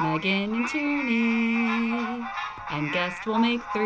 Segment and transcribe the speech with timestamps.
[0.00, 2.24] Megan and Tierney,
[2.70, 3.82] and guest will make three.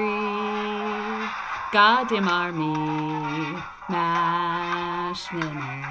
[1.73, 5.85] Goddamn army, Mash Minute.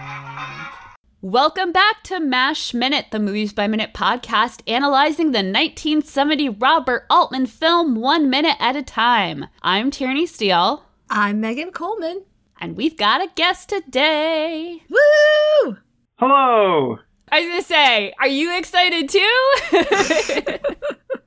[1.21, 7.45] Welcome back to MASH Minute, the Movies by Minute podcast analyzing the 1970 Robert Altman
[7.45, 9.47] film one minute at a time.
[9.63, 10.85] I'm Tierney Steele.
[11.09, 12.23] I'm Megan Coleman.
[12.61, 14.81] And we've got a guest today.
[14.89, 15.77] Woo!
[16.17, 16.99] Hello!
[17.35, 19.53] I was gonna say, are you excited too?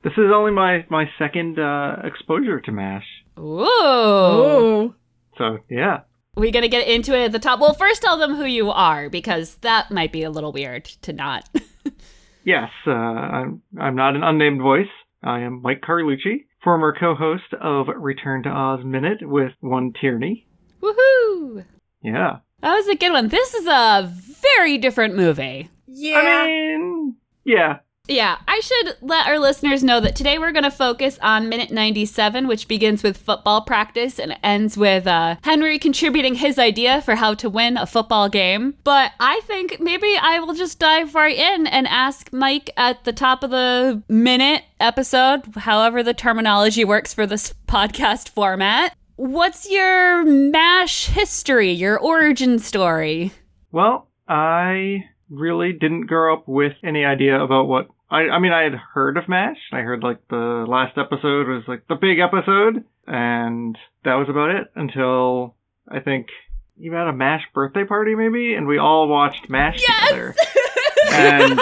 [0.03, 3.05] this is only my, my second uh, exposure to MASH.
[3.37, 3.61] Ooh.
[3.61, 4.95] Ooh.
[5.37, 5.99] So, yeah.
[6.35, 7.59] We gonna get into it at the top.
[7.59, 11.13] Well, first tell them who you are because that might be a little weird to
[11.13, 11.47] not.
[12.43, 14.89] yes, uh, I'm I'm not an unnamed voice.
[15.21, 20.47] I am Mike Carlucci, former co-host of Return to Oz Minute with One Tierney.
[20.81, 21.65] Woohoo!
[22.01, 23.27] Yeah, that was a good one.
[23.27, 24.11] This is a
[24.57, 25.69] very different movie.
[25.91, 26.19] Yeah.
[26.19, 27.79] I mean, yeah.
[28.07, 31.69] Yeah, I should let our listeners know that today we're going to focus on minute
[31.69, 37.13] 97, which begins with football practice and ends with uh, Henry contributing his idea for
[37.13, 38.73] how to win a football game.
[38.83, 43.13] But I think maybe I will just dive right in and ask Mike at the
[43.13, 48.95] top of the minute episode, however the terminology works for this podcast format.
[49.17, 53.33] What's your MASH history, your origin story?
[53.71, 58.63] Well, I really didn't grow up with any idea about what I, I mean, I
[58.63, 59.57] had heard of MASH.
[59.71, 64.49] I heard like the last episode was like the big episode, and that was about
[64.49, 65.55] it until
[65.87, 66.27] I think
[66.77, 70.07] you had a MASH birthday party maybe, and we all watched MASH yes!
[70.07, 70.35] together.
[71.11, 71.59] and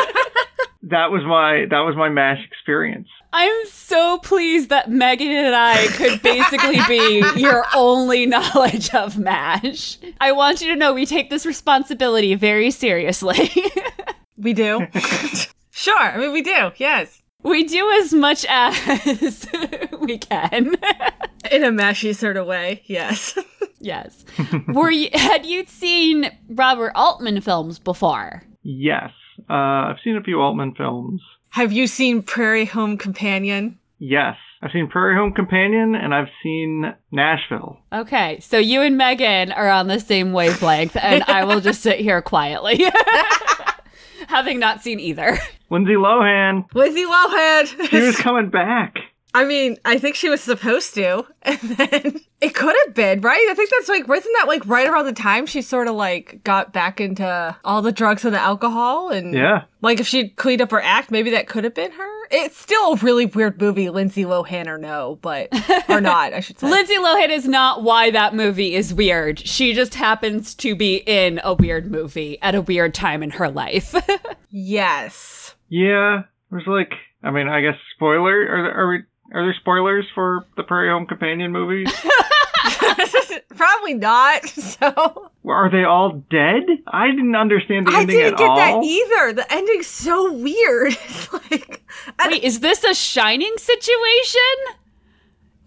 [0.83, 3.09] that was my that was my MASH experience.
[3.33, 9.97] I'm so pleased that Megan and I could basically be your only knowledge of MASH.
[10.19, 13.51] I want you to know we take this responsibility very seriously.
[14.37, 14.87] we do.
[15.77, 15.95] Sure.
[15.95, 16.71] I mean, we do.
[16.77, 17.21] Yes.
[17.43, 19.47] We do as much as
[20.01, 20.75] we can.
[21.51, 22.81] In a mashy sort of way.
[22.87, 23.37] Yes.
[23.79, 24.25] yes.
[24.69, 28.41] Were you had you seen Robert Altman films before?
[28.63, 29.11] Yes.
[29.47, 29.53] Uh,
[29.93, 31.21] I've seen a few Altman films.
[31.57, 33.79] Have you seen Prairie Home Companion?
[33.97, 34.35] Yes.
[34.61, 37.79] I've seen Prairie Home Companion and I've seen Nashville.
[37.91, 41.99] Okay, so you and Megan are on the same wavelength, and I will just sit
[41.99, 42.85] here quietly
[44.27, 45.39] having not seen either.
[45.71, 46.65] Lindsay Lohan.
[46.75, 47.89] Lindsay Lohan.
[47.89, 48.93] she was coming back.
[49.33, 53.47] I mean, I think she was supposed to, and then it could have been right.
[53.49, 56.43] I think that's like, wasn't that like right around the time she sort of like
[56.43, 60.61] got back into all the drugs and the alcohol, and yeah, like if she'd cleaned
[60.61, 62.27] up her act, maybe that could have been her.
[62.29, 65.49] It's still a really weird movie, Lindsay Lohan or no, but
[65.89, 66.69] or not, I should say.
[66.69, 69.39] Lindsay Lohan is not why that movie is weird.
[69.39, 73.49] She just happens to be in a weird movie at a weird time in her
[73.49, 73.95] life.
[74.49, 75.55] yes.
[75.69, 76.91] Yeah, there's like,
[77.23, 78.41] I mean, I guess spoiler.
[78.41, 79.03] Are, are we?
[79.33, 81.91] Are there spoilers for the Prairie Home Companion movies?
[83.55, 84.43] Probably not.
[84.77, 86.63] So are they all dead?
[86.87, 88.59] I didn't understand the I ending didn't at all.
[88.59, 89.33] I didn't get that either.
[89.33, 90.93] The ending's so weird.
[91.07, 91.81] It's like,
[92.27, 94.41] wait, is this a Shining situation?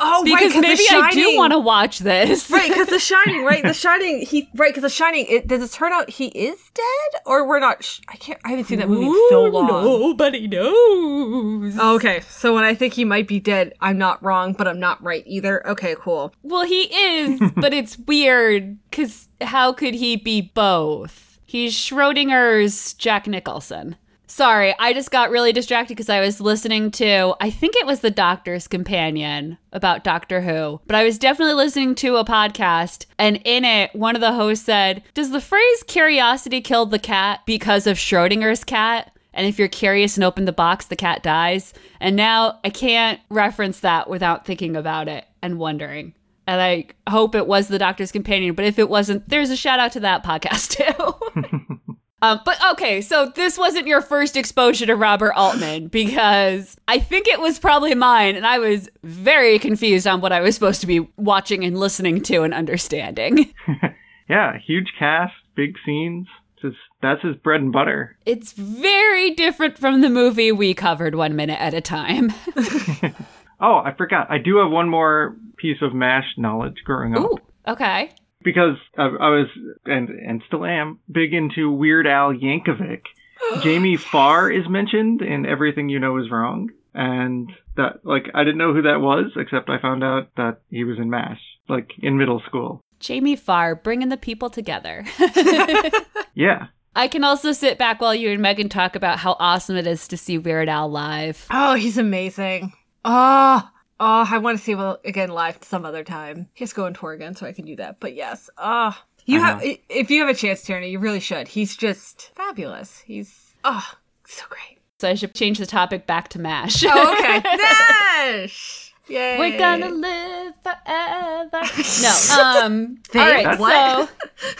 [0.03, 2.51] Oh, because right, maybe I do want to watch this.
[2.51, 3.63] right, because The Shining, right?
[3.63, 5.27] The Shining, he right because The Shining.
[5.29, 7.85] It, does it turn out he is dead, or we're not?
[7.85, 8.41] Sh- I can't.
[8.45, 9.67] I haven't seen that movie in so long.
[9.85, 11.79] Nobody knows.
[11.79, 15.03] okay, so when I think he might be dead, I'm not wrong, but I'm not
[15.03, 15.67] right either.
[15.69, 16.33] Okay, cool.
[16.43, 21.39] Well, he is, but it's weird because how could he be both?
[21.45, 23.97] He's Schrodinger's Jack Nicholson.
[24.31, 27.99] Sorry, I just got really distracted because I was listening to, I think it was
[27.99, 33.43] The Doctor's Companion about Doctor Who, but I was definitely listening to a podcast, and
[33.45, 37.89] in it, one of the hosts said, Does the phrase curiosity kill the cat because
[37.89, 39.11] of Schrodinger's cat?
[39.35, 41.75] And if you're curious and open the box, the cat dies.
[41.99, 46.15] And now I can't reference that without thinking about it and wondering.
[46.47, 49.81] And I hope it was The Doctor's Companion, but if it wasn't, there's a shout
[49.81, 51.81] out to that podcast too.
[52.23, 57.29] Um, but okay, so this wasn't your first exposure to Robert Altman because I think
[57.29, 60.87] it was probably mine, and I was very confused on what I was supposed to
[60.87, 63.53] be watching and listening to and understanding.
[64.29, 66.27] yeah, huge cast, big scenes,
[66.63, 68.19] his, that's his bread and butter.
[68.27, 72.33] It's very different from the movie we covered one minute at a time.
[73.61, 74.31] Oh, I forgot.
[74.31, 77.23] I do have one more piece of MASH knowledge growing up.
[77.23, 77.39] Ooh,
[77.69, 78.11] okay.
[78.43, 79.47] Because I, I was,
[79.85, 83.03] and, and still am, big into Weird Al Yankovic.
[83.63, 86.71] Jamie Farr is mentioned in Everything You Know Is Wrong.
[86.95, 90.85] And that, like, I didn't know who that was, except I found out that he
[90.85, 92.81] was in MASH, like, in middle school.
[92.99, 95.05] Jamie Farr bringing the people together.
[96.35, 96.69] Yeah.
[96.97, 100.09] I can also sit back while you and Megan talk about how awesome it is
[100.09, 101.47] to see Weird Al live.
[101.51, 102.73] Oh, he's amazing.
[103.05, 103.69] Oh,
[104.01, 106.49] oh, I want to see him again live some other time.
[106.55, 108.01] He's going to tour again, so I can do that.
[108.01, 111.47] But yes, oh, you I have if you have a chance, Tierney, you really should.
[111.47, 112.99] He's just fabulous.
[113.01, 113.87] He's oh,
[114.27, 114.79] so great.
[114.99, 116.85] So I should change the topic back to MASH.
[116.85, 118.90] Oh, okay, Nash.
[119.11, 119.39] Yay.
[119.39, 121.61] We're gonna live forever.
[122.03, 123.59] No, um, all right.
[123.59, 124.09] What?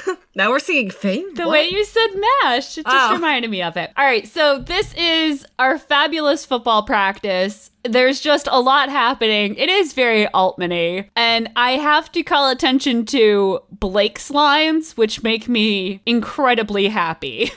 [0.05, 1.35] So now we're singing fame.
[1.35, 1.53] the What?
[1.53, 3.15] way you said MASH, it just Oh.
[3.15, 3.91] reminded me of it.
[3.97, 7.71] All right, so this is our fabulous football practice.
[7.85, 9.55] There's just a lot happening.
[9.57, 15.49] It is very Altman-y, and I have to call attention to Blake's lines, which make
[15.49, 17.53] me incredibly happy.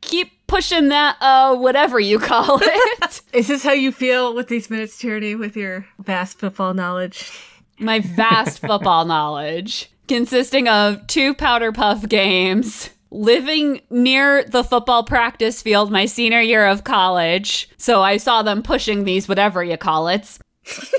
[0.00, 3.22] Keep pushing that, uh, whatever you call it.
[3.32, 7.30] Is this how you feel with these minutes, Tierney, with your vast football knowledge?
[7.78, 15.62] my vast football knowledge, consisting of two powder puff games, living near the football practice
[15.62, 17.68] field my senior year of college.
[17.76, 20.38] So I saw them pushing these, whatever you call it.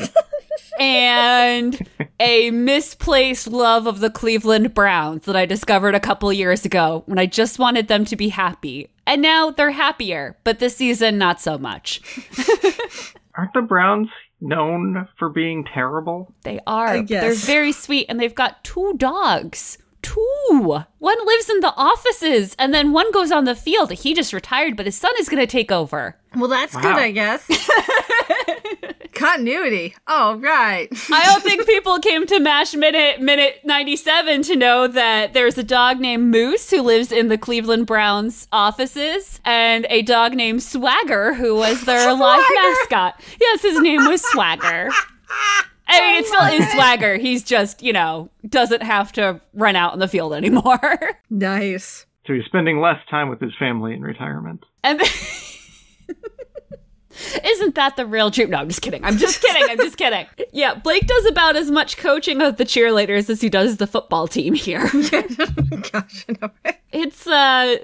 [0.79, 1.87] and
[2.19, 7.19] a misplaced love of the Cleveland Browns that I discovered a couple years ago when
[7.19, 8.89] I just wanted them to be happy.
[9.07, 12.01] And now they're happier, but this season, not so much.
[13.37, 14.09] Aren't the Browns
[14.41, 16.35] known for being terrible?
[16.43, 16.87] They are.
[16.87, 19.77] I They're very sweet, and they've got two dogs.
[20.07, 20.83] Two.
[20.99, 23.91] One lives in the offices, and then one goes on the field.
[23.91, 26.15] He just retired, but his son is going to take over.
[26.35, 26.81] Well, that's Wow.
[26.81, 27.45] good, I guess.
[29.13, 29.95] Continuity.
[30.07, 30.87] Oh, right.
[31.11, 35.63] I don't think people came to MASH minute minute 97 to know that there's a
[35.63, 41.33] dog named Moose who lives in the Cleveland Browns offices and a dog named Swagger
[41.33, 43.19] who was their live mascot.
[43.41, 44.89] Yes, his name was Swagger.
[45.87, 47.17] I mean, it still is Swagger.
[47.17, 50.79] He's just, you know, doesn't have to run out in the field anymore.
[51.29, 52.05] Nice.
[52.25, 54.65] So he's spending less time with his family in retirement.
[54.83, 54.99] And
[57.43, 58.49] isn't that the real truth?
[58.49, 59.03] No, I'm just kidding.
[59.03, 59.63] I'm just kidding.
[59.69, 60.25] I'm just kidding.
[60.53, 64.27] Yeah, Blake does about as much coaching of the cheerleaders as he does the football
[64.27, 64.79] team here.
[64.89, 66.79] Gosh, I know, right?
[66.91, 67.75] It's uh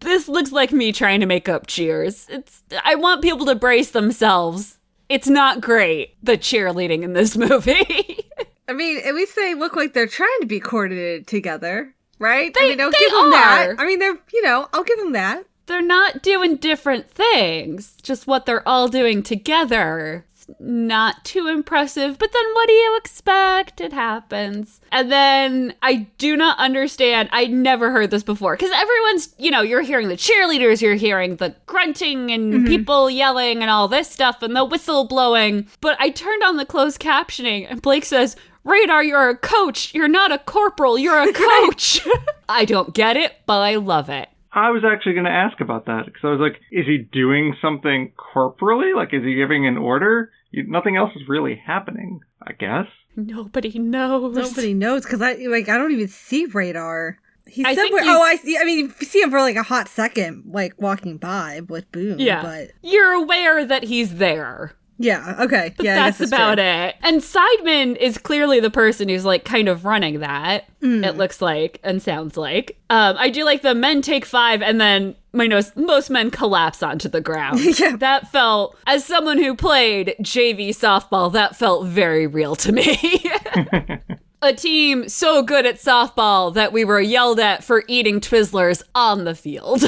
[0.00, 2.26] this looks like me trying to make up cheers.
[2.28, 4.78] It's I want people to brace themselves.
[5.12, 8.24] It's not great the cheerleading in this movie.
[8.68, 12.50] I mean, at least they look like they're trying to be coordinated together, right?
[12.56, 13.74] I They- mean, I'll give them that.
[13.78, 15.44] I mean, they're, you know, I'll give them that.
[15.66, 20.24] they're not doing different things, just what they're all doing together.
[20.52, 23.80] It's not too impressive, but then what do you expect?
[23.80, 24.80] It happens.
[24.90, 27.28] And then I do not understand.
[27.32, 31.36] I never heard this before because everyone's, you know, you're hearing the cheerleaders, you're hearing
[31.36, 32.66] the grunting and mm-hmm.
[32.66, 35.68] people yelling and all this stuff and the whistle blowing.
[35.80, 39.92] But I turned on the closed captioning and Blake says, Radar, you're a coach.
[39.94, 40.98] You're not a corporal.
[40.98, 42.06] You're a coach.
[42.48, 44.28] I don't get it, but I love it.
[44.54, 47.56] I was actually going to ask about that because I was like, is he doing
[47.62, 48.92] something corporally?
[48.94, 50.30] Like, is he giving an order?
[50.52, 52.86] You, nothing else is really happening, I guess.
[53.16, 54.36] Nobody knows.
[54.36, 57.18] Nobody knows because I like I don't even see radar.
[57.46, 58.04] He's I think somewhere.
[58.04, 58.56] you- Oh, I see.
[58.56, 62.18] I mean, you see him for like a hot second, like walking by with Boom.
[62.20, 62.40] Yeah.
[62.42, 64.74] but You're aware that he's there.
[64.98, 66.94] yeah, okay, But yeah, that's about it.
[67.02, 70.66] And Sideman is clearly the person who's like kind of running that.
[70.80, 72.78] It looks like and sounds like.
[72.90, 76.82] Um, I do like the men take five and then my nose most men collapse
[76.82, 77.60] onto the ground.
[77.78, 77.96] Yeah.
[77.96, 82.96] That felt as someone who played JV softball, that felt very real to me.
[84.42, 89.24] A team so good at softball that we were yelled at for eating Twizzlers on
[89.24, 89.80] the field.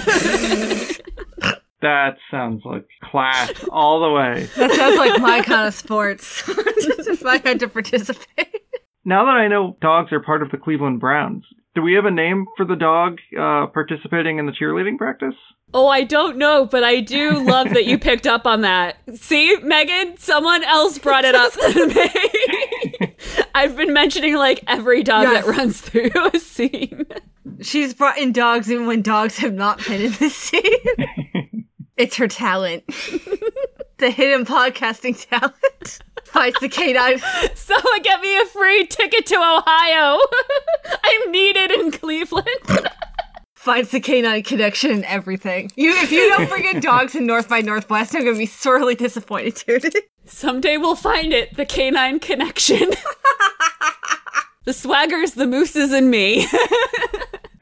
[1.82, 4.48] That sounds like class all the way.
[4.56, 6.42] That sounds like my kind of sports.
[6.48, 8.62] if I had to participate.
[9.04, 12.10] Now that I know dogs are part of the Cleveland Browns, do we have a
[12.10, 15.34] name for the dog uh, participating in the cheerleading practice?
[15.72, 18.96] Oh, I don't know, but I do love that you picked up on that.
[19.16, 21.86] See, Megan, someone else brought it up to
[23.02, 23.16] me.
[23.56, 25.44] I've been mentioning like every dog Yes.
[25.44, 27.06] that runs through a scene.
[27.60, 30.62] She's brought in dogs even when dogs have not been in the scene.
[31.96, 32.84] it's her talent.
[33.98, 35.98] the hidden podcasting talent.
[36.24, 37.18] Fights the canine.
[37.54, 40.18] Someone get me a free ticket to Ohio.
[41.24, 42.48] I'm needed in Cleveland.
[43.54, 45.70] finds the canine connection and everything.
[45.74, 48.94] You, if you don't bring in dogs in North by Northwest, I'm gonna be sorely
[48.94, 49.94] disappointed, dude.
[50.26, 52.90] Someday we'll find it, the canine connection.
[54.64, 56.46] the swaggers, the mooses, and me.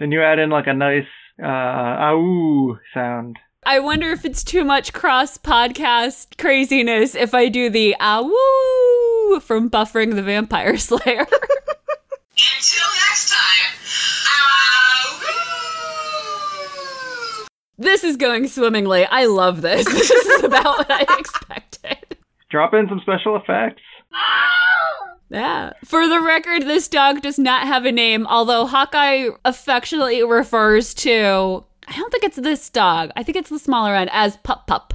[0.00, 1.06] Then you add in like a nice
[1.40, 3.38] uh ow sound.
[3.64, 9.70] I wonder if it's too much cross podcast craziness if I do the ah from
[9.70, 11.28] Buffering the Vampire Slayer.
[12.56, 13.72] Until next time.
[15.22, 17.46] Woo!
[17.78, 19.04] this is going swimmingly.
[19.06, 19.86] I love this.
[19.92, 22.16] This is about what I expected.
[22.50, 23.82] Drop in some special effects.
[24.12, 25.08] Oh!
[25.30, 25.72] Yeah.
[25.84, 31.64] For the record, this dog does not have a name, although Hawkeye affectionately refers to.
[31.88, 33.10] I don't think it's this dog.
[33.16, 34.94] I think it's the smaller one as Pup Pup.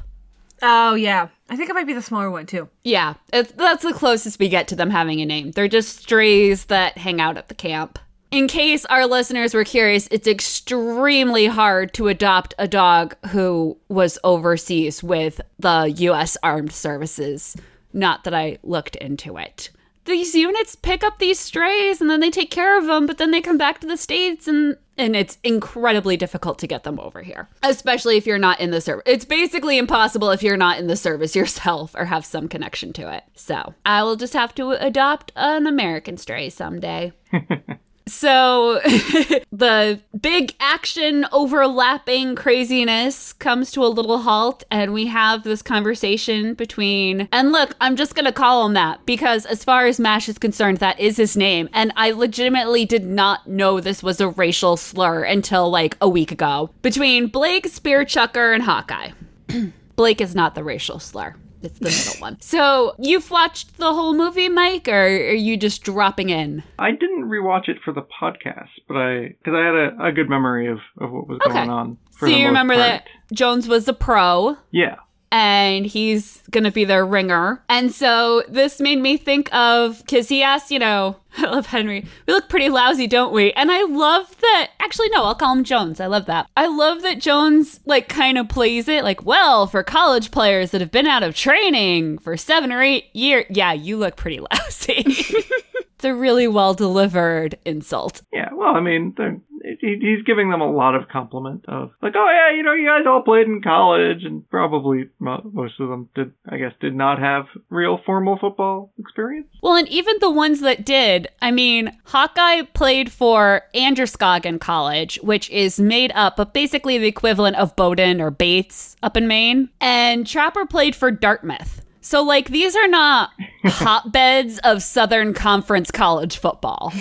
[0.61, 2.69] Oh yeah, I think it might be the smaller one too.
[2.83, 5.51] Yeah, that's the closest we get to them having a name.
[5.51, 7.99] They're just strays that hang out at the camp.
[8.29, 14.19] In case our listeners were curious, it's extremely hard to adopt a dog who was
[14.25, 16.35] overseas with the U.S.
[16.43, 17.55] Armed Services.
[17.93, 19.69] Not that I looked into it.
[20.07, 23.31] These units pick up these strays and then they take care of them, but then
[23.31, 27.21] they come back to the States and and it's incredibly difficult to get them over
[27.21, 29.03] here, especially if you're not in the service.
[29.05, 33.13] It's basically impossible if you're not in the service yourself or have some connection to
[33.13, 33.25] it.
[33.35, 37.11] So I will just have to adopt an American stray someday.
[38.07, 38.79] So
[39.51, 46.53] the big action overlapping craziness comes to a little halt, and we have this conversation
[46.53, 47.27] between.
[47.31, 50.77] And look, I'm just gonna call him that because, as far as Mash is concerned,
[50.77, 51.69] that is his name.
[51.73, 56.31] And I legitimately did not know this was a racial slur until like a week
[56.31, 56.69] ago.
[56.81, 59.11] Between Blake, Spear Chucker, and Hawkeye.
[59.95, 61.35] Blake is not the racial slur.
[61.63, 62.37] It's the middle one.
[62.41, 66.63] So you've watched the whole movie, Mike, or are you just dropping in?
[66.79, 70.29] I didn't rewatch it for the podcast, but I because I had a, a good
[70.29, 71.53] memory of, of what was Okay.
[71.53, 71.97] going on.
[72.11, 72.85] For so the you most remember part.
[72.87, 74.95] that Jones was a pro Yeah.
[75.31, 77.63] And he's gonna be their ringer.
[77.69, 82.05] And so this made me think of because he asked, you know, I love Henry.
[82.27, 83.51] We look pretty lousy, don't we?
[83.53, 84.71] And I love that.
[84.79, 85.99] Actually, no, I'll call him Jones.
[85.99, 86.49] I love that.
[86.57, 90.81] I love that Jones like kind of plays it like, well, for college players that
[90.81, 95.03] have been out of training for seven or eight years, yeah, you look pretty lousy.
[95.05, 98.21] it's a really well delivered insult.
[98.31, 98.49] Yeah.
[98.53, 99.39] Well, I mean, they're-
[99.79, 103.05] he's giving them a lot of compliment of like, oh yeah, you know, you guys
[103.07, 106.31] all played in college, and probably most of them did.
[106.47, 109.47] I guess did not have real formal football experience.
[109.61, 115.49] Well, and even the ones that did, I mean, Hawkeye played for Androscoggin College, which
[115.49, 119.69] is made up of basically the equivalent of Bowdoin or Bates up in Maine.
[119.81, 121.81] And Trapper played for Dartmouth.
[122.07, 123.31] So, like, these are not
[123.65, 126.93] hotbeds of Southern Conference college football.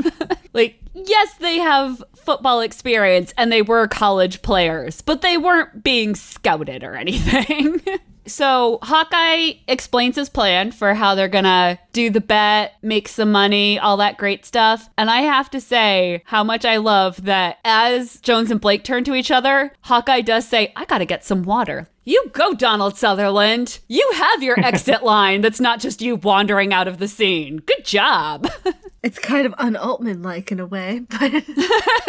[0.54, 6.14] like, yes, they have football experience and they were college players, but they weren't being
[6.14, 7.78] scouted or anything.
[8.26, 13.78] so, Hawkeye explains his plan for how they're gonna do the bet, make some money,
[13.78, 14.88] all that great stuff.
[14.96, 19.04] And I have to say how much I love that as Jones and Blake turn
[19.04, 21.86] to each other, Hawkeye does say, I gotta get some water.
[22.06, 23.78] You go, Donald Sutherland.
[23.88, 27.58] You have your exit line that's not just you wandering out of the scene.
[27.58, 28.48] Good job.
[29.04, 31.44] It's kind of un Altman like in a way, but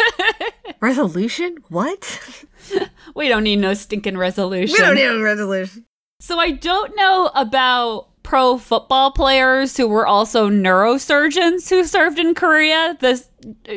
[0.80, 1.58] resolution?
[1.68, 2.38] What?
[3.14, 4.72] we don't need no stinking resolution.
[4.72, 5.84] We don't need a resolution.
[6.20, 12.34] So I don't know about pro football players who were also neurosurgeons who served in
[12.34, 12.96] Korea.
[12.98, 13.30] This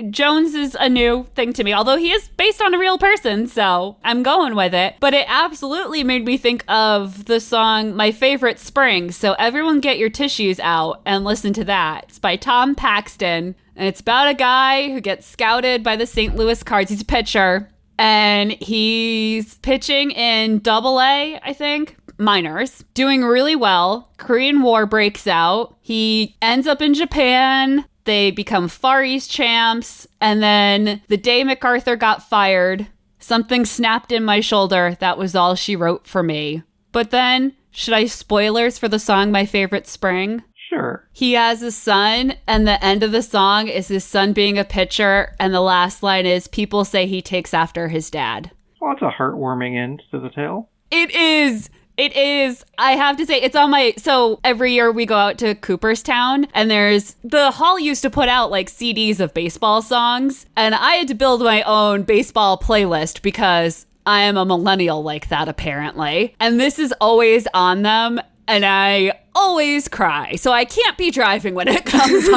[0.09, 3.45] Jones is a new thing to me, although he is based on a real person,
[3.45, 4.95] so I'm going with it.
[4.99, 9.11] But it absolutely made me think of the song My Favorite Spring.
[9.11, 12.05] So everyone get your tissues out and listen to that.
[12.09, 13.55] It's by Tom Paxton.
[13.75, 16.35] And it's about a guy who gets scouted by the St.
[16.35, 16.89] Louis Cards.
[16.89, 24.11] He's a pitcher and he's pitching in double A, I think, minors, doing really well.
[24.17, 25.75] Korean War breaks out.
[25.81, 27.85] He ends up in Japan.
[28.05, 30.07] They become Far East champs.
[30.19, 32.87] And then the day MacArthur got fired,
[33.19, 34.97] something snapped in my shoulder.
[34.99, 36.63] That was all she wrote for me.
[36.91, 40.43] But then, should I spoilers for the song My Favorite Spring?
[40.69, 41.07] Sure.
[41.13, 44.63] He has a son, and the end of the song is his son being a
[44.63, 48.51] pitcher, and the last line is People say he takes after his dad.
[48.79, 50.69] Well, it's a heartwarming end to the tale.
[50.91, 51.69] It is.
[51.99, 52.63] It is.
[52.77, 53.93] I have to say, it's on my.
[53.97, 57.17] So every year we go out to Cooperstown, and there's.
[57.25, 61.13] The hall used to put out like CDs of baseball songs, and I had to
[61.13, 66.35] build my own baseball playlist because I am a millennial like that, apparently.
[66.39, 70.35] And this is always on them, and I always cry.
[70.35, 72.29] So I can't be driving when it comes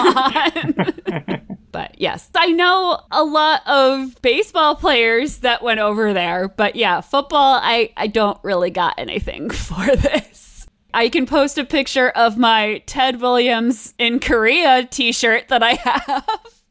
[1.16, 1.46] on.
[1.72, 6.48] But yes, I know a lot of baseball players that went over there.
[6.48, 10.66] But yeah, football, I, I don't really got anything for this.
[10.94, 15.72] I can post a picture of my Ted Williams in Korea t shirt that I
[15.84, 16.26] have.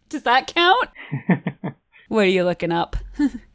[0.10, 0.90] Does that count?
[2.08, 2.96] what are you looking up?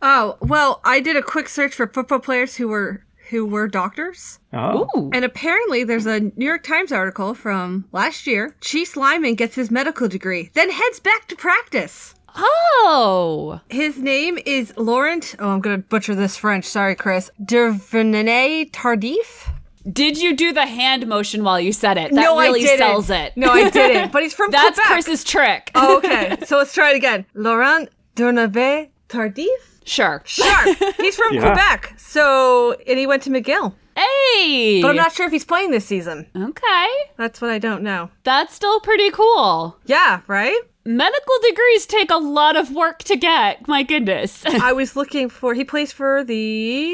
[0.03, 4.39] Oh, well, I did a quick search for football players who were who were doctors.
[4.53, 4.89] Oh.
[4.97, 5.11] Ooh.
[5.13, 8.55] And apparently there's a New York Times article from last year.
[8.61, 12.15] Chief Lineman gets his medical degree, then heads back to practice.
[12.39, 13.61] Oh.
[13.71, 15.35] His name is Laurent.
[15.39, 16.65] Oh, I'm gonna butcher this French.
[16.67, 17.31] Sorry, Chris.
[17.43, 19.51] Duvernay Tardif.
[19.91, 22.11] Did you do the hand motion while you said it?
[22.13, 22.79] That no, really I didn't.
[22.79, 23.33] sells it.
[23.37, 24.13] No, I didn't.
[24.13, 24.93] But he's from That's Quebec.
[24.93, 25.71] Chris's trick.
[25.77, 27.25] Oh, okay, so let's try it again.
[27.35, 29.76] Laurent Dernave Tardif.
[29.87, 30.21] Sure.
[30.27, 31.41] Sure, he's from Yeah.
[31.47, 31.95] Quebec.
[31.97, 33.73] So, and he went to McGill.
[33.97, 34.83] Hey.
[34.83, 36.27] But I'm not sure if he's playing this season.
[36.37, 36.87] Okay.
[37.17, 38.11] That's what I don't know.
[38.25, 39.79] That's still pretty cool.
[39.87, 40.59] Yeah, right?
[40.85, 43.67] Medical degrees take a lot of work to get.
[43.67, 44.43] My goodness.
[44.47, 46.93] I was looking for, he plays for the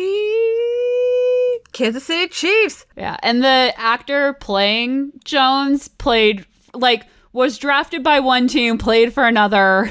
[1.73, 2.87] Kansas City Chiefs.
[2.97, 3.17] yeah.
[3.23, 9.91] And the actor playing Jones played, like, was drafted by one team, played for another,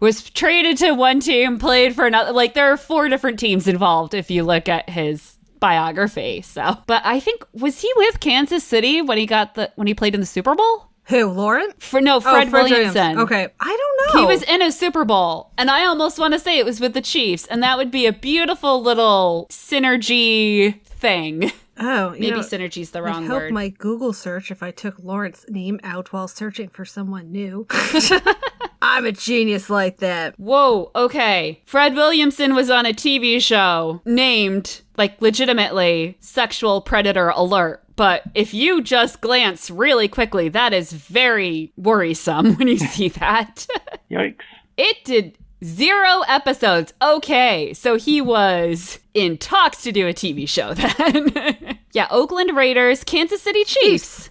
[0.00, 2.32] was traded to one team, played for another.
[2.32, 6.42] Like, there are four different teams involved if you look at his biography.
[6.42, 9.94] So, but I think, was he with Kansas City when he got the, when he
[9.94, 10.90] played in the Super Bowl?
[11.08, 11.80] Who, Laurent?
[11.80, 13.16] For no, Fred, oh, Fred Williamson.
[13.16, 13.20] Williams.
[13.20, 13.76] Okay, I
[14.08, 14.20] don't know.
[14.20, 16.94] He was in a Super Bowl, and I almost want to say it was with
[16.94, 21.52] the Chiefs, and that would be a beautiful little synergy thing.
[21.78, 23.52] Oh, you Maybe know, synergy's the I'd wrong help word.
[23.52, 27.66] my Google search if I took Lawrence' name out while searching for someone new.
[28.82, 30.38] I'm a genius like that.
[30.38, 31.60] Whoa, okay.
[31.66, 37.82] Fred Williamson was on a TV show named, like, legitimately Sexual Predator Alert.
[37.96, 43.66] But if you just glance really quickly, that is very worrisome when you see that.
[44.10, 44.36] Yikes.
[44.76, 46.92] It did zero episodes.
[47.02, 51.78] Okay, so he was in talks to do a TV show then.
[51.92, 54.30] yeah, Oakland Raiders, Kansas City Chiefs.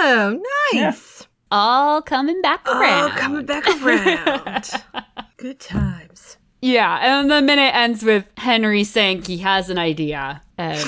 [0.00, 0.40] Oh,
[0.72, 1.26] nice.
[1.50, 3.12] All coming back around.
[3.12, 4.70] Oh, coming back around.
[5.36, 6.36] Good times.
[6.60, 10.40] Yeah, and the minute ends with Henry saying he has an idea.
[10.56, 10.82] And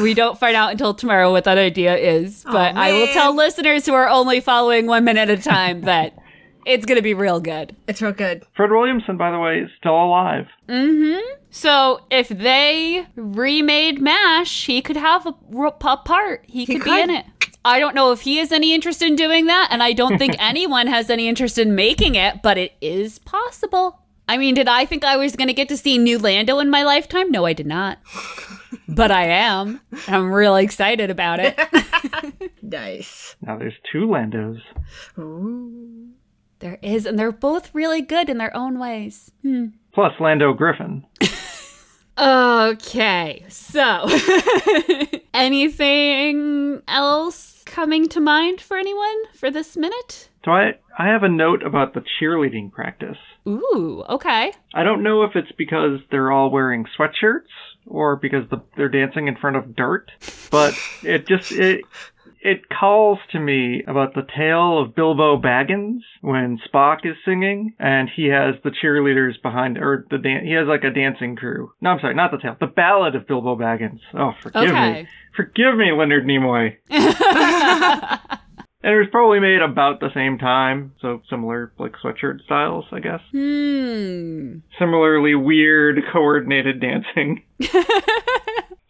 [0.00, 2.44] we don't find out until tomorrow what that idea is.
[2.44, 6.18] But I will tell listeners who are only following one minute at a time that
[6.66, 7.74] it's going to be real good.
[7.86, 8.44] It's real good.
[8.56, 10.46] Fred Williamson, by the way, is still alive.
[10.68, 11.20] Mm-hmm.
[11.50, 15.32] So if they remade MASH, he could have a
[15.72, 16.44] part.
[16.46, 17.24] He, could, be in it.
[17.64, 20.36] I don't know if he has any interest in doing that, and I don't think
[20.40, 24.00] anyone has any interest in making it, but it is possible.
[24.28, 26.68] I mean, did I think I was going to get to see New Lando in
[26.68, 27.30] my lifetime?
[27.30, 27.98] No, I did not.
[28.88, 29.80] but I am.
[30.08, 31.56] I'm really excited about it.
[32.66, 33.36] Nice.
[33.42, 34.60] Now there's two Landos.
[36.58, 39.32] There is, and they're both really good in their own ways.
[39.42, 39.66] Hmm.
[39.92, 41.04] Plus Lando Griffin.
[42.18, 44.06] Okay, so
[45.34, 50.30] anything else coming to mind for anyone for this minute?
[50.44, 53.18] So I, I have a note about the cheerleading practice.
[53.46, 54.52] Ooh, okay.
[54.74, 57.50] I don't know if it's because they're all wearing sweatshirts
[57.86, 60.10] or because the, they're dancing in front of dirt,
[60.50, 61.82] but it just it
[62.48, 68.08] it calls to me about the tale of Bilbo Baggins when Spock is singing and
[68.14, 71.72] he has the cheerleaders behind or the dan- he has like a dancing crew.
[71.80, 72.56] No, I'm sorry, not the tale.
[72.60, 74.00] The Ballad of Bilbo Baggins.
[74.14, 74.92] Oh, forgive Okay.
[75.02, 75.08] me.
[75.34, 76.76] Forgive me, Leonard Nimoy.
[78.82, 83.00] And it was probably made about the same time, so similar like sweatshirt styles, I
[83.00, 83.18] guess.
[83.32, 84.58] Hmm.
[84.78, 87.42] Similarly weird coordinated dancing.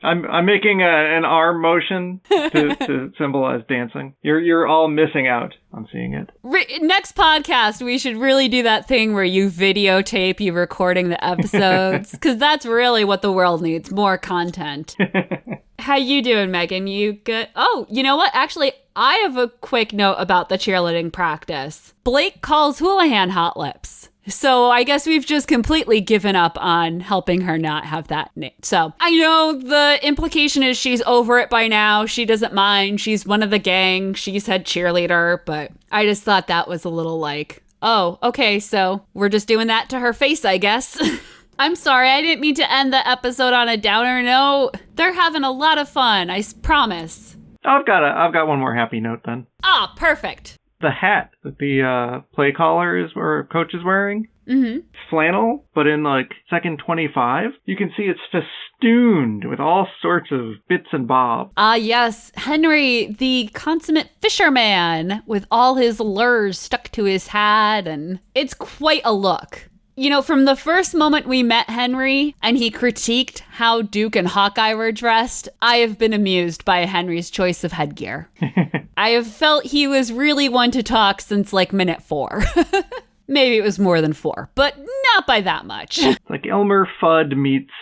[0.07, 4.15] I'm I'm making a, an arm motion to, to symbolize dancing.
[4.23, 6.31] You're you're all missing out on seeing it.
[6.45, 11.23] Re- next podcast, we should really do that thing where you videotape you recording the
[11.25, 14.97] episodes, because that's really what the world needs: more content.
[15.81, 16.87] How you doing, Megan?
[16.87, 17.49] You good?
[17.57, 18.31] Oh, you know what?
[18.33, 21.95] Actually, I have a quick note about the cheerleading practice.
[22.05, 24.09] Blake calls Houlihan hot lips.
[24.29, 28.53] So I guess we've just completely given up on helping her not have that name.
[28.63, 32.07] So I know the implication is she's over it by now.
[32.07, 33.01] She doesn't mind.
[33.01, 34.15] She's one of the gang.
[34.15, 39.05] She's head cheerleader, but I just thought that was a little like, oh, okay, so
[39.15, 41.01] we're just doing that to her face, I guess.
[41.59, 44.73] I'm sorry, I didn't mean to end the episode on a downer note.
[44.97, 47.37] They're having a lot of fun, I promise.
[47.65, 49.47] I've got a I've got one more happy note then.
[49.63, 50.56] Ah, perfect.
[50.81, 54.29] The hat that the uh, play caller is or coach is wearing.
[54.49, 54.79] Mm-hmm.
[54.79, 60.31] It's flannel, but in like second 25, you can see it's festooned with all sorts
[60.31, 61.53] of bits and bobs.
[61.57, 68.21] Ah, yes, Henry, the consummate fisherman, with all his lures stuck to his hat, and
[68.35, 69.69] it's quite a look.
[69.99, 74.29] You know, from the first moment we met Henry and he critiqued how Duke and
[74.29, 78.29] Hawkeye were dressed, I have been amused by Henry's choice of headgear.
[78.99, 82.45] I have felt he was really one to talk since like minute four.
[83.27, 84.77] Maybe it was more than four, but
[85.15, 85.99] not by that much.
[85.99, 87.73] It's like Elmer Fudd meets,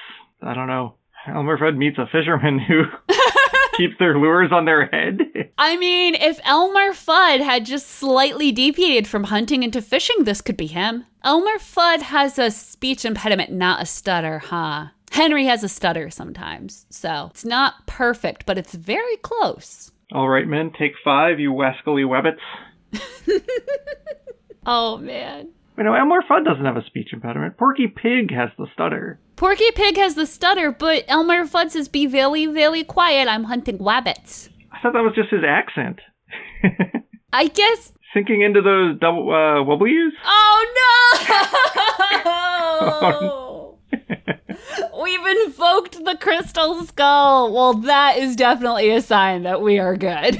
[0.40, 0.94] I don't know,
[1.26, 2.84] Elmer Fudd meets a fisherman who
[3.76, 5.20] keeps their lures on their head.
[5.58, 10.56] I mean, if Elmer Fudd had just slightly deviated from hunting into fishing, this could
[10.56, 11.04] be him.
[11.22, 14.86] Elmer Fudd has a speech impediment, not a stutter, huh?
[15.12, 19.92] Henry has a stutter sometimes, so it's not perfect, but it's very close.
[20.12, 22.40] All right, men, take five, you wascally webbits.
[24.66, 25.50] Oh man.
[25.76, 27.56] You know, Elmer Fudd doesn't have a speech impediment.
[27.56, 29.18] Porky Pig has the stutter.
[29.36, 33.26] Porky Pig has the stutter, but Elmer Fudd says, Be very, very quiet.
[33.26, 34.50] I'm hunting rabbits.
[34.70, 36.00] I thought that was just his accent.
[37.32, 37.92] I guess.
[38.12, 40.12] Sinking into those double uh, W's?
[40.24, 40.66] Oh
[42.22, 43.78] no!
[45.02, 47.52] We've invoked the crystal skull.
[47.52, 50.38] Well, that is definitely a sign that we are good.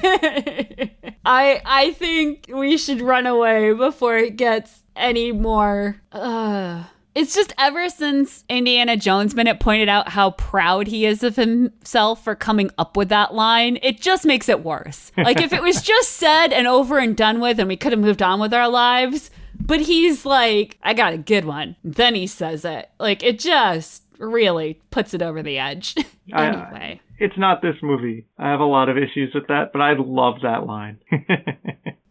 [1.25, 5.97] I I think we should run away before it gets any more.
[6.13, 11.37] Uh, it's just ever since Indiana Jones Minute pointed out how proud he is of
[11.37, 15.13] himself for coming up with that line, it just makes it worse.
[15.17, 18.01] Like if it was just said and over and done with and we could have
[18.01, 19.31] moved on with our lives,
[19.61, 21.77] but he's like, I got a good one.
[21.85, 22.91] Then he says it.
[22.99, 25.95] Like it just really puts it over the edge.
[26.33, 27.01] I- anyway.
[27.17, 28.27] It's not this movie.
[28.39, 30.99] I have a lot of issues with that, but I love that line.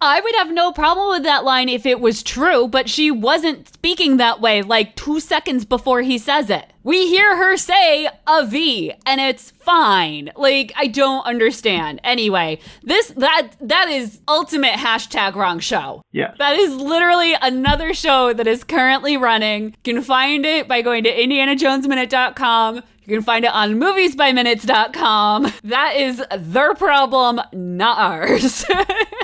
[0.04, 3.68] I would have no problem with that line if it was true, but she wasn't
[3.74, 6.66] speaking that way like two seconds before he says it.
[6.84, 10.32] We hear her say a V, and it's fine.
[10.36, 12.02] Like, I don't understand.
[12.04, 16.02] Anyway, this, that, that is ultimate hashtag wrong show.
[16.12, 16.36] yes.
[16.40, 19.76] That is literally another show that is currently running.
[19.86, 22.82] You can find it by going to indianajonesminute.com.
[23.06, 25.52] You can find it on moviesbyminutes.com.
[25.64, 28.66] That is their problem, not ours.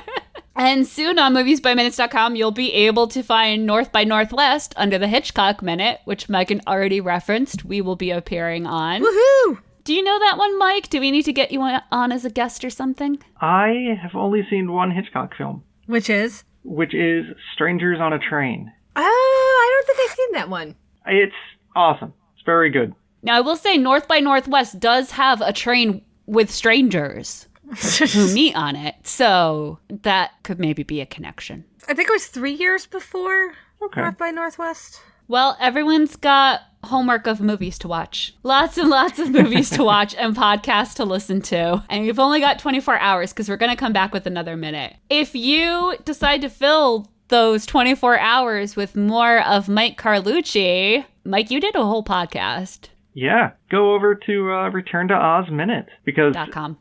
[0.60, 5.62] and soon on moviesbyminutes.com, you'll be able to find North by Northwest under the Hitchcock
[5.64, 7.66] Minute, which Megan already referenced.
[7.66, 9.02] We will be appearing on.
[9.02, 9.60] Woohoo!
[9.86, 10.90] Do you know that one, Mike?
[10.90, 13.18] Do we need to get you on on as a guest or something?
[13.42, 16.44] I have only seen one Hitchcock film, Which is?
[16.64, 18.72] which is Strangers on a Train.
[18.96, 20.76] Oh, I don't think I've seen that one.
[21.08, 21.34] It's
[21.76, 22.14] awesome.
[22.36, 22.94] It's very good.
[23.24, 28.56] Now, I will say North by Northwest does have a train with strangers who meet
[28.56, 31.66] on it, so that could maybe be a connection.
[31.88, 34.02] I think it was three years before Okay.
[34.02, 35.02] North by Northwest.
[35.30, 38.34] Well, everyone's got homework of movies to watch.
[38.44, 41.84] Lots and lots of movies to watch and podcasts to listen to.
[41.90, 44.96] And you've only got 24 hours because we're going to come back with another minute.
[45.10, 51.60] If you decide to fill those 24 hours with more of Mike Carlucci, Mike, you
[51.62, 52.88] did a whole podcast.
[53.14, 56.78] Yeah, go over to uh, Return to Oz Minute because Dot com.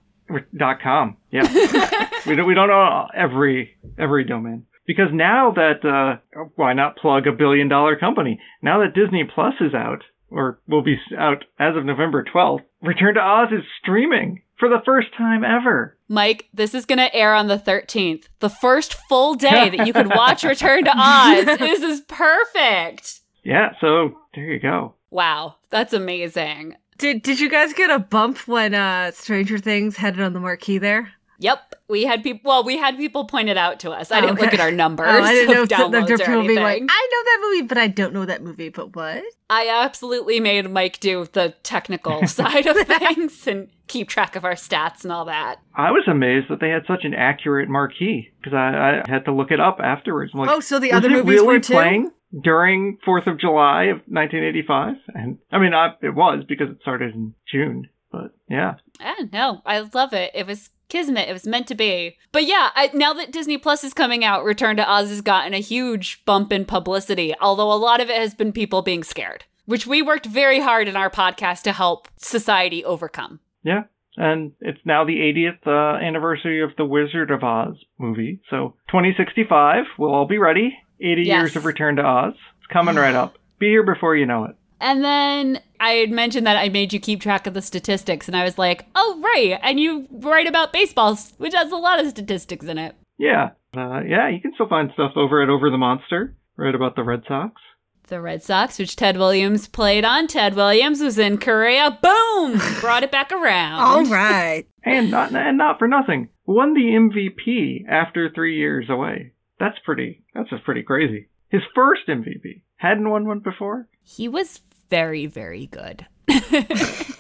[0.57, 1.17] Dot com.
[1.31, 1.43] Yeah,
[2.27, 7.27] we don't we don't know every every domain because now that uh, why not plug
[7.27, 8.41] a billion dollar company?
[8.62, 13.14] Now that Disney Plus is out or will be out as of November twelfth, Return
[13.14, 15.97] to Oz is streaming for the first time ever.
[16.09, 18.25] Mike, this is going to air on the 13th.
[18.41, 21.45] The first full day that you could watch Return to Oz.
[21.59, 23.21] This is perfect.
[23.45, 24.95] Yeah, so there you go.
[25.11, 26.77] Wow, that's amazing.
[26.99, 30.79] Did Did you guys get a bump when uh Stranger Things headed on the marquee
[30.79, 31.13] there?
[31.41, 32.49] Yep, we had people.
[32.49, 34.11] Well, we had people point it out to us.
[34.11, 36.07] I Oh, didn't look at our numbers Oh, I didn't know of if th- downloads
[36.09, 36.83] there or people being like.
[36.83, 38.71] I know that movie, but I don't know that movie.
[38.71, 39.23] But what?
[39.49, 44.55] I absolutely made Mike do the technical side of things and keep track of our
[44.55, 45.61] stats and all that.
[45.77, 49.33] I was amazed that they had such an accurate marquee because I, I had to
[49.33, 50.33] look it up afterwards.
[50.35, 51.73] I'm like, Oh, so the other movies really were too?
[51.75, 52.11] playing
[52.43, 54.95] during Fourth of July of 1985?
[55.14, 57.88] And I mean, I, it was because it started in June.
[58.11, 60.31] But yeah, Yeah, no, I love it.
[60.35, 61.29] It was kismet.
[61.29, 62.17] It was meant to be.
[62.33, 65.55] But yeah, I, now that Disney Plus is coming out, Return to Oz has gotten
[65.55, 67.35] a huge bump in publicity.
[67.41, 70.88] Although a lot of it has been people being scared, which we worked very hard
[70.88, 73.41] in our podcast to help society overcome.
[73.62, 73.85] yeah.
[74.21, 78.41] And it's now the 80th uh, anniversary of the Wizard of Oz movie.
[78.51, 80.77] So 2065, we'll all be ready.
[81.01, 81.41] 80 Yes.
[81.43, 82.35] years of Return to Oz.
[82.59, 83.37] It's coming right up.
[83.59, 84.57] Be here before you know it.
[84.81, 88.37] And then I had mentioned that I made you keep track of the statistics, and
[88.37, 89.59] I was like, oh, right.
[89.63, 92.95] And you write about baseballs, which has a lot of statistics in it.
[93.19, 93.51] Yeah.
[93.77, 97.03] Uh, yeah, you can still find stuff over at Over the Monster, right about the
[97.03, 97.61] Red Sox.
[98.07, 100.29] The Red Sox, which Ted Williams played on.
[100.29, 101.99] Ted Williams was in Korea.
[102.01, 102.59] Boom!
[102.81, 103.81] Brought it back around.
[103.81, 104.65] All right.
[104.85, 109.33] And not and not for nothing, won the MVP after three years away.
[109.59, 110.25] That's pretty.
[110.35, 111.29] That's just pretty crazy.
[111.51, 113.88] His first MVP hadn't won one before.
[114.03, 116.07] He was very, very good.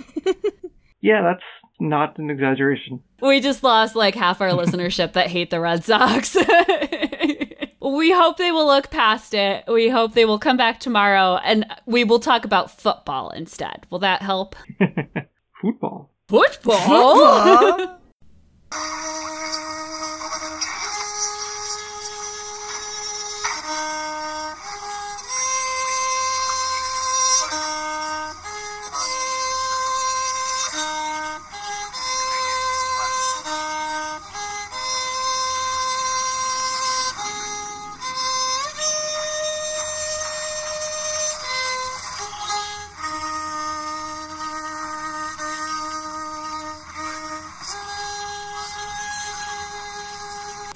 [1.00, 1.42] Yeah, that's
[1.80, 3.00] not an exaggeration.
[3.22, 6.34] We just lost like half our listenership that hate the Red Sox.
[7.80, 9.64] we hope they will look past it.
[9.68, 13.86] We hope they will come back tomorrow and we will talk about football instead.
[13.90, 14.56] Will that help?
[15.62, 16.10] Football.
[16.28, 17.98] Football?